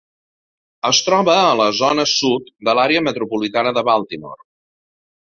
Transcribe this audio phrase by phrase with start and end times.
[0.89, 4.45] Es troba a la zona sud de l'àrea metropolitana de Baltimore.